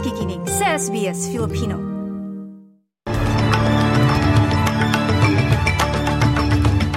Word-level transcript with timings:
nakikinig 0.00 0.40
sa 0.48 0.80
SBS 0.80 1.28
Filipino. 1.28 1.76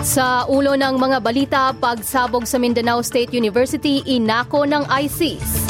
Sa 0.08 0.48
ulo 0.48 0.80
ng 0.80 0.96
mga 0.96 1.18
balita, 1.20 1.62
pagsabog 1.76 2.48
sa 2.48 2.56
Mindanao 2.56 3.04
State 3.04 3.36
University, 3.36 4.00
inako 4.08 4.64
ng 4.64 4.88
ISIS. 5.04 5.68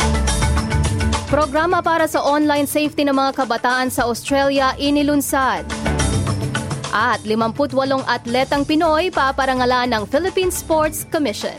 Programa 1.26 1.82
para 1.82 2.06
sa 2.06 2.22
online 2.22 2.70
safety 2.70 3.02
ng 3.02 3.18
mga 3.18 3.34
kabataan 3.34 3.90
sa 3.90 4.06
Australia 4.06 4.78
inilunsad. 4.78 5.66
At 6.94 7.26
58 7.26 7.74
atletang 8.06 8.62
Pinoy 8.62 9.10
paparangalan 9.10 9.90
ng 9.90 10.04
Philippine 10.06 10.54
Sports 10.54 11.10
Commission. 11.10 11.58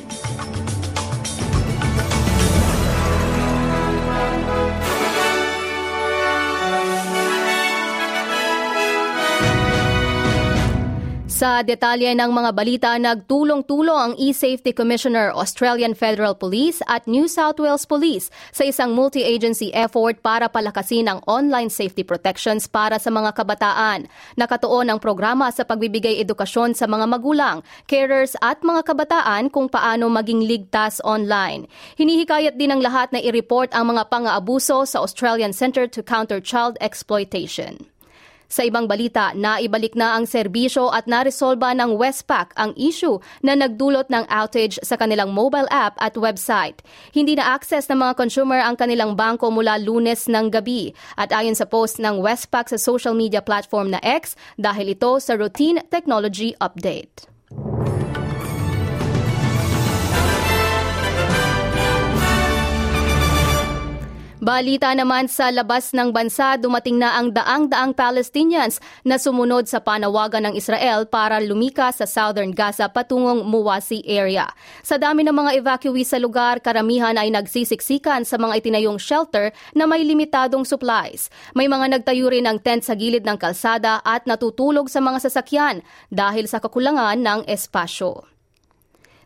Sa 11.34 11.66
detalye 11.66 12.14
ng 12.14 12.30
mga 12.30 12.50
balita, 12.54 12.90
nagtulong-tulong 12.94 13.98
ang 13.98 14.14
E-Safety 14.14 14.70
Commissioner, 14.70 15.34
Australian 15.34 15.90
Federal 15.90 16.38
Police 16.38 16.78
at 16.86 17.10
New 17.10 17.26
South 17.26 17.58
Wales 17.58 17.82
Police 17.82 18.30
sa 18.54 18.62
isang 18.62 18.94
multi-agency 18.94 19.74
effort 19.74 20.22
para 20.22 20.46
palakasin 20.46 21.10
ang 21.10 21.18
online 21.26 21.74
safety 21.74 22.06
protections 22.06 22.70
para 22.70 23.02
sa 23.02 23.10
mga 23.10 23.34
kabataan. 23.34 24.06
Nakatuon 24.38 24.86
ang 24.94 25.02
programa 25.02 25.50
sa 25.50 25.66
pagbibigay 25.66 26.22
edukasyon 26.22 26.78
sa 26.78 26.86
mga 26.86 27.10
magulang, 27.10 27.66
carers 27.90 28.38
at 28.38 28.62
mga 28.62 28.94
kabataan 28.94 29.50
kung 29.50 29.66
paano 29.66 30.06
maging 30.06 30.46
ligtas 30.46 31.02
online. 31.02 31.66
Hinihikayat 31.98 32.54
din 32.54 32.78
ng 32.78 32.78
lahat 32.78 33.10
na 33.10 33.18
i-report 33.18 33.74
ang 33.74 33.90
mga 33.90 34.06
pang-aabuso 34.06 34.86
sa 34.86 35.02
Australian 35.02 35.50
Center 35.50 35.90
to 35.90 35.98
Counter 35.98 36.38
Child 36.38 36.78
Exploitation. 36.78 37.90
Sa 38.48 38.62
ibang 38.64 38.86
balita, 38.86 39.32
naibalik 39.34 39.98
na 39.98 40.14
ang 40.14 40.28
serbisyo 40.28 40.92
at 40.92 41.10
naresolba 41.10 41.72
ng 41.74 41.96
Westpac 41.98 42.54
ang 42.54 42.72
issue 42.78 43.18
na 43.42 43.58
nagdulot 43.58 44.08
ng 44.08 44.24
outage 44.30 44.78
sa 44.84 44.94
kanilang 44.94 45.32
mobile 45.32 45.68
app 45.72 45.98
at 45.98 46.14
website. 46.14 46.84
Hindi 47.10 47.36
na 47.36 47.56
access 47.56 47.90
ng 47.90 47.98
mga 48.00 48.14
consumer 48.14 48.60
ang 48.62 48.78
kanilang 48.78 49.18
bangko 49.18 49.50
mula 49.50 49.80
lunes 49.80 50.30
ng 50.30 50.52
gabi 50.52 50.94
at 51.18 51.34
ayon 51.34 51.58
sa 51.58 51.66
post 51.66 51.98
ng 51.98 52.22
Westpac 52.22 52.70
sa 52.70 52.78
social 52.78 53.12
media 53.12 53.42
platform 53.42 53.92
na 53.92 54.00
X 54.00 54.38
dahil 54.56 54.94
ito 54.94 55.18
sa 55.18 55.34
routine 55.34 55.82
technology 55.90 56.56
update. 56.62 57.33
Balita 64.44 64.92
naman 64.92 65.24
sa 65.24 65.48
labas 65.48 65.96
ng 65.96 66.12
bansa, 66.12 66.60
dumating 66.60 67.00
na 67.00 67.16
ang 67.16 67.32
daang-daang 67.32 67.96
Palestinians 67.96 68.76
na 69.00 69.16
sumunod 69.16 69.64
sa 69.64 69.80
panawagan 69.80 70.44
ng 70.44 70.54
Israel 70.60 71.08
para 71.08 71.40
lumikas 71.40 71.96
sa 71.96 72.04
southern 72.04 72.52
Gaza 72.52 72.92
patungong 72.92 73.40
Muwasi 73.48 74.04
area. 74.04 74.52
Sa 74.84 75.00
dami 75.00 75.24
ng 75.24 75.32
mga 75.32 75.64
evacuees 75.64 76.12
sa 76.12 76.20
lugar, 76.20 76.60
karamihan 76.60 77.16
ay 77.16 77.32
nagsisiksikan 77.32 78.28
sa 78.28 78.36
mga 78.36 78.60
itinayong 78.60 79.00
shelter 79.00 79.48
na 79.72 79.88
may 79.88 80.04
limitadong 80.04 80.68
supplies. 80.68 81.32
May 81.56 81.64
mga 81.64 81.96
nagtayo 81.96 82.28
rin 82.28 82.44
ng 82.44 82.60
tent 82.60 82.84
sa 82.84 82.92
gilid 82.92 83.24
ng 83.24 83.40
kalsada 83.40 84.04
at 84.04 84.28
natutulog 84.28 84.92
sa 84.92 85.00
mga 85.00 85.24
sasakyan 85.24 85.80
dahil 86.12 86.44
sa 86.52 86.60
kakulangan 86.60 87.16
ng 87.16 87.48
espasyo. 87.48 88.33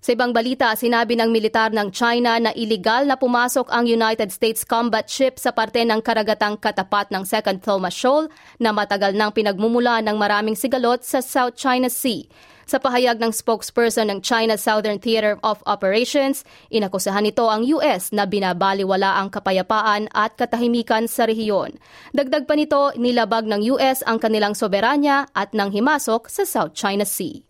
Sa 0.08 0.16
ibang 0.16 0.32
balita, 0.32 0.72
sinabi 0.72 1.20
ng 1.20 1.28
militar 1.28 1.68
ng 1.68 1.92
China 1.92 2.40
na 2.40 2.48
iligal 2.56 3.04
na 3.04 3.20
pumasok 3.20 3.68
ang 3.68 3.84
United 3.84 4.32
States 4.32 4.64
combat 4.64 5.04
ship 5.04 5.36
sa 5.36 5.52
parte 5.52 5.84
ng 5.84 6.00
karagatang 6.00 6.56
katapat 6.56 7.12
ng 7.12 7.28
Second 7.28 7.60
Thomas 7.60 7.92
Shoal 7.92 8.32
na 8.56 8.72
matagal 8.72 9.12
nang 9.12 9.36
pinagmumula 9.36 10.00
ng 10.00 10.16
maraming 10.16 10.56
sigalot 10.56 11.04
sa 11.04 11.20
South 11.20 11.60
China 11.60 11.92
Sea. 11.92 12.24
Sa 12.64 12.80
pahayag 12.80 13.20
ng 13.20 13.36
spokesperson 13.36 14.08
ng 14.08 14.24
China 14.24 14.56
Southern 14.56 14.96
Theater 14.96 15.36
of 15.44 15.60
Operations, 15.68 16.40
inakusahan 16.72 17.28
nito 17.28 17.44
ang 17.44 17.68
US 17.76 18.08
na 18.08 18.24
binabaliwala 18.24 19.20
ang 19.20 19.28
kapayapaan 19.28 20.08
at 20.16 20.40
katahimikan 20.40 21.04
sa 21.04 21.28
rehiyon. 21.28 21.76
Dagdag 22.16 22.48
pa 22.48 22.56
nito, 22.56 22.96
nilabag 22.96 23.44
ng 23.44 23.76
US 23.76 24.00
ang 24.08 24.16
kanilang 24.16 24.56
soberanya 24.56 25.28
at 25.36 25.52
nang 25.52 25.68
himasok 25.68 26.32
sa 26.32 26.48
South 26.48 26.72
China 26.72 27.04
Sea. 27.04 27.47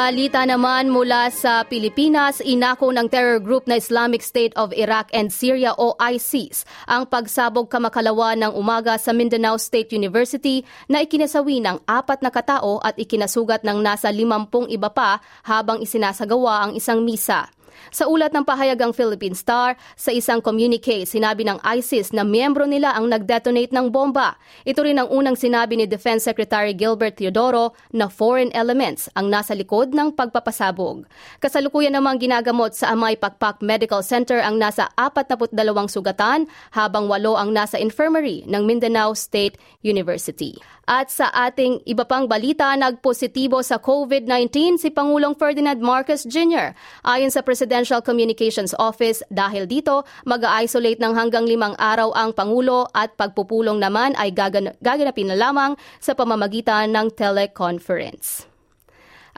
Balita 0.00 0.48
naman 0.48 0.88
mula 0.88 1.28
sa 1.28 1.60
Pilipinas, 1.60 2.40
inako 2.40 2.88
ng 2.88 3.04
terror 3.12 3.36
group 3.36 3.68
na 3.68 3.76
Islamic 3.76 4.24
State 4.24 4.56
of 4.56 4.72
Iraq 4.72 5.12
and 5.12 5.28
Syria 5.28 5.76
o 5.76 5.92
ISIS 6.00 6.64
ang 6.88 7.04
pagsabog 7.04 7.68
kamakalawa 7.68 8.32
ng 8.32 8.56
umaga 8.56 8.96
sa 8.96 9.12
Mindanao 9.12 9.60
State 9.60 9.92
University 9.92 10.64
na 10.88 11.04
ikinasawi 11.04 11.60
ng 11.60 11.84
apat 11.84 12.24
na 12.24 12.32
katao 12.32 12.80
at 12.80 12.96
ikinasugat 12.96 13.60
ng 13.60 13.76
nasa 13.84 14.08
limampung 14.08 14.72
iba 14.72 14.88
pa 14.88 15.20
habang 15.44 15.84
isinasagawa 15.84 16.64
ang 16.64 16.72
isang 16.80 17.04
misa. 17.04 17.52
Sa 17.90 18.06
ulat 18.06 18.30
ng 18.34 18.46
pahayagang 18.46 18.94
Philippine 18.94 19.34
Star, 19.34 19.74
sa 19.98 20.10
isang 20.10 20.38
communique, 20.38 21.08
sinabi 21.08 21.46
ng 21.46 21.58
ISIS 21.62 22.14
na 22.14 22.22
miyembro 22.22 22.68
nila 22.68 22.94
ang 22.94 23.10
nag-detonate 23.10 23.72
ng 23.74 23.90
bomba. 23.90 24.38
Ito 24.62 24.84
rin 24.84 25.00
ang 25.00 25.08
unang 25.08 25.34
sinabi 25.34 25.78
ni 25.78 25.86
Defense 25.88 26.26
Secretary 26.26 26.76
Gilbert 26.76 27.18
Teodoro 27.18 27.74
na 27.90 28.10
foreign 28.10 28.52
elements 28.52 29.10
ang 29.16 29.30
nasa 29.32 29.56
likod 29.56 29.90
ng 29.96 30.14
pagpapasabog. 30.14 31.06
Kasalukuyan 31.42 31.96
namang 31.96 32.20
ginagamot 32.20 32.76
sa 32.76 32.92
Amay 32.92 33.16
Pakpak 33.16 33.64
Medical 33.64 34.04
Center 34.04 34.38
ang 34.42 34.60
nasa 34.60 34.90
42 34.98 35.56
sugatan 35.90 36.46
habang 36.74 37.10
walo 37.10 37.34
ang 37.34 37.50
nasa 37.50 37.80
infirmary 37.80 38.44
ng 38.46 38.62
Mindanao 38.66 39.16
State 39.16 39.56
University. 39.80 40.58
At 40.90 41.06
sa 41.06 41.30
ating 41.30 41.86
iba 41.86 42.02
pang 42.02 42.26
balita, 42.26 42.74
nagpositibo 42.74 43.62
sa 43.62 43.78
COVID-19 43.78 44.74
si 44.74 44.90
Pangulong 44.90 45.38
Ferdinand 45.38 45.78
Marcos 45.78 46.26
Jr. 46.26 46.74
Ayon 47.06 47.30
sa 47.30 47.46
Presidential 47.60 48.00
Communications 48.00 48.72
Office, 48.80 49.20
dahil 49.28 49.68
dito, 49.68 50.08
mag-isolate 50.24 50.96
ng 50.96 51.12
hanggang 51.12 51.44
limang 51.44 51.76
araw 51.76 52.08
ang 52.16 52.32
Pangulo 52.32 52.88
at 52.96 53.12
pagpupulong 53.20 53.76
naman 53.76 54.16
ay 54.16 54.32
gagan- 54.32 54.72
gaganapin 54.80 55.28
na 55.28 55.36
lamang 55.36 55.76
sa 56.00 56.16
pamamagitan 56.16 56.88
ng 56.88 57.12
teleconference. 57.12 58.49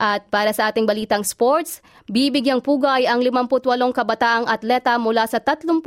At 0.03 0.27
para 0.35 0.51
sa 0.51 0.75
ating 0.75 0.83
balitang 0.83 1.23
sports, 1.23 1.79
bibigyang 2.11 2.59
pugay 2.59 3.07
ang 3.07 3.23
58 3.23 3.71
kabataang 3.95 4.51
atleta 4.51 4.99
mula 4.99 5.31
sa 5.31 5.39
33 5.39 5.79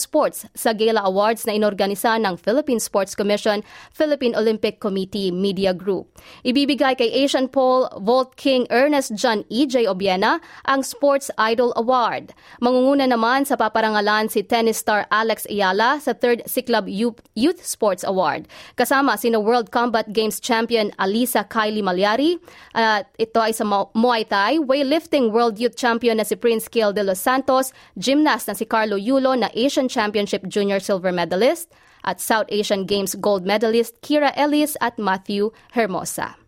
sports 0.00 0.48
sa 0.56 0.72
Gala 0.72 1.04
Awards 1.04 1.44
na 1.44 1.52
inorganisa 1.52 2.16
ng 2.16 2.40
Philippine 2.40 2.80
Sports 2.80 3.12
Commission, 3.12 3.60
Philippine 3.92 4.32
Olympic 4.32 4.80
Committee 4.80 5.28
Media 5.28 5.76
Group. 5.76 6.08
Ibibigay 6.40 6.96
kay 6.96 7.12
Asian 7.12 7.52
Pole 7.52 7.92
Vault 8.00 8.32
King 8.40 8.64
Ernest 8.72 9.12
John 9.12 9.44
E.J. 9.52 9.84
Obiena 9.92 10.40
ang 10.64 10.80
Sports 10.80 11.28
Idol 11.36 11.76
Award. 11.76 12.32
Mangunguna 12.64 13.04
naman 13.04 13.44
sa 13.44 13.60
paparangalan 13.60 14.32
si 14.32 14.40
tennis 14.40 14.80
star 14.80 15.04
Alex 15.12 15.44
Ayala 15.52 16.00
sa 16.00 16.16
3rd 16.16 16.48
Club 16.64 16.88
Youth 17.36 17.60
Sports 17.60 18.08
Award. 18.08 18.48
Kasama 18.80 19.20
sina 19.20 19.36
World 19.36 19.68
Combat 19.68 20.08
Games 20.08 20.40
champion 20.40 20.88
Alisa 20.96 21.44
Kylie 21.44 21.84
Malyari 21.84 22.40
at 22.72 23.04
ito 23.20 23.36
ay 23.36 23.49
sa 23.52 23.64
Muay 23.94 24.26
Thai, 24.28 24.58
weightlifting 24.58 25.30
world 25.30 25.58
youth 25.58 25.76
champion 25.76 26.16
na 26.16 26.24
si 26.24 26.34
Prince 26.34 26.68
Kiel 26.68 26.92
de 26.92 27.02
Los 27.02 27.20
Santos, 27.20 27.72
gymnast 27.98 28.48
na 28.48 28.54
si 28.54 28.64
Carlo 28.64 28.96
Yulo 28.96 29.36
na 29.38 29.48
Asian 29.54 29.88
Championship 29.88 30.48
Junior 30.48 30.80
Silver 30.80 31.12
Medalist, 31.12 31.68
at 32.04 32.20
South 32.20 32.48
Asian 32.48 32.86
Games 32.86 33.14
gold 33.14 33.44
medalist 33.44 34.00
Kira 34.00 34.32
Ellis 34.36 34.76
at 34.80 34.98
Matthew 34.98 35.52
Hermosa. 35.76 36.39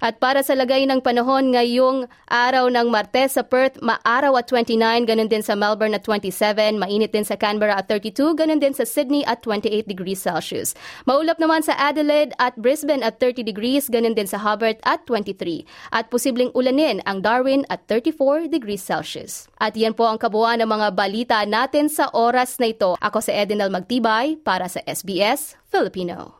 At 0.00 0.16
para 0.16 0.40
sa 0.40 0.56
lagay 0.56 0.88
ng 0.88 1.04
panahon 1.04 1.52
ngayong 1.52 2.08
araw 2.32 2.72
ng 2.72 2.88
Martes 2.88 3.36
sa 3.36 3.44
Perth, 3.44 3.76
maaraw 3.84 4.40
at 4.40 4.48
29, 4.48 4.80
ganun 5.04 5.28
din 5.28 5.44
sa 5.44 5.52
Melbourne 5.52 5.92
at 5.92 6.02
27, 6.08 6.80
mainit 6.80 7.12
din 7.12 7.22
sa 7.22 7.36
Canberra 7.36 7.76
at 7.76 7.86
32, 7.92 8.32
ganun 8.32 8.56
din 8.56 8.72
sa 8.72 8.88
Sydney 8.88 9.20
at 9.28 9.44
28 9.44 9.84
degrees 9.84 10.24
Celsius. 10.24 10.72
Maulap 11.04 11.36
naman 11.36 11.60
sa 11.60 11.76
Adelaide 11.76 12.32
at 12.40 12.56
Brisbane 12.56 13.04
at 13.04 13.20
30 13.20 13.44
degrees, 13.44 13.92
ganun 13.92 14.16
din 14.16 14.24
sa 14.24 14.40
Hobart 14.40 14.80
at 14.88 15.04
23. 15.04 15.68
At 15.92 16.08
posibleng 16.08 16.48
ulanin 16.56 17.04
ang 17.04 17.20
Darwin 17.20 17.68
at 17.68 17.84
34 17.84 18.48
degrees 18.48 18.80
Celsius. 18.80 19.52
At 19.60 19.76
yan 19.76 19.92
po 19.92 20.08
ang 20.08 20.16
kabuuan 20.16 20.64
ng 20.64 20.70
mga 20.72 20.88
balita 20.96 21.38
natin 21.44 21.92
sa 21.92 22.08
oras 22.16 22.56
na 22.56 22.72
ito. 22.72 22.96
Ako 23.04 23.20
si 23.20 23.36
Edinal 23.36 23.68
Magtibay 23.68 24.40
para 24.40 24.64
sa 24.64 24.80
SBS 24.88 25.60
Filipino. 25.68 26.39